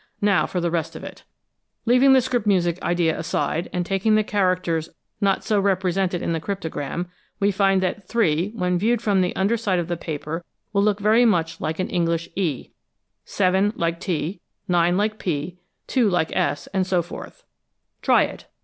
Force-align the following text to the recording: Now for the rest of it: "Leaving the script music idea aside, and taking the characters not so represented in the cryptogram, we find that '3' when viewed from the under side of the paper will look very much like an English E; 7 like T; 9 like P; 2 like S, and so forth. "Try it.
Now 0.23 0.47
for 0.47 0.59
the 0.59 0.71
rest 0.71 0.95
of 0.95 1.03
it: 1.03 1.21
"Leaving 1.85 2.13
the 2.13 2.21
script 2.21 2.47
music 2.47 2.81
idea 2.81 3.15
aside, 3.19 3.69
and 3.71 3.85
taking 3.85 4.15
the 4.15 4.23
characters 4.23 4.89
not 5.21 5.43
so 5.43 5.59
represented 5.59 6.23
in 6.23 6.33
the 6.33 6.39
cryptogram, 6.39 7.07
we 7.39 7.51
find 7.51 7.83
that 7.83 8.07
'3' 8.07 8.53
when 8.55 8.79
viewed 8.79 8.99
from 8.99 9.21
the 9.21 9.35
under 9.35 9.57
side 9.57 9.77
of 9.77 9.87
the 9.89 9.95
paper 9.97 10.43
will 10.73 10.81
look 10.81 10.99
very 10.99 11.23
much 11.23 11.61
like 11.61 11.77
an 11.77 11.91
English 11.91 12.27
E; 12.35 12.71
7 13.25 13.73
like 13.75 13.99
T; 13.99 14.41
9 14.67 14.97
like 14.97 15.19
P; 15.19 15.59
2 15.85 16.09
like 16.09 16.35
S, 16.35 16.65
and 16.73 16.87
so 16.87 17.03
forth. 17.03 17.43
"Try 18.01 18.23
it. 18.23 18.47